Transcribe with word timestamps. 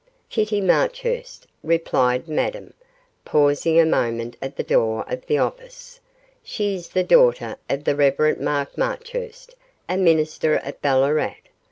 'Kitty 0.31 0.61
Marchurst,' 0.61 1.45
replied 1.61 2.27
Madame, 2.27 2.73
pausing 3.23 3.79
a 3.79 3.85
moment 3.85 4.35
at 4.41 4.55
the 4.55 4.63
door 4.63 5.05
of 5.07 5.23
the 5.27 5.37
office; 5.37 5.99
'she 6.41 6.73
is 6.73 6.89
the 6.89 7.03
daughter 7.03 7.55
of 7.69 7.83
the 7.83 7.95
Rev. 7.95 8.39
Mark 8.39 8.79
Marchurst, 8.79 9.53
a 9.87 9.97
minister 9.97 10.55
at 10.55 10.81
Ballarat. 10.81 11.35